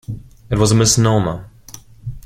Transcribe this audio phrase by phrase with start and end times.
[0.49, 1.47] It was a misnomer.